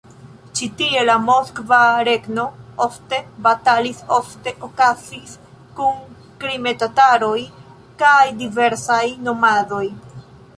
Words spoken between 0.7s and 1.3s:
tie la